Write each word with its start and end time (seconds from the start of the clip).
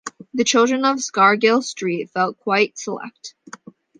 The 0.33 0.43
children 0.43 0.83
of 0.83 0.99
Scargill 0.99 1.61
Street 1.61 2.09
felt 2.09 2.39
quite 2.39 2.75
select. 2.75 3.35